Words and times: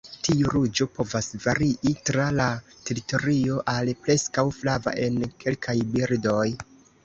Tiu 0.25 0.51
ruĝo 0.53 0.87
povas 0.99 1.29
varii 1.43 1.93
tra 2.11 2.25
la 2.39 2.49
teritorio 2.89 3.61
al 3.77 3.95
preskaŭ 4.07 4.47
flava 4.59 4.99
en 5.07 5.23
kelkaj 5.45 5.81
birdoj. 5.95 6.45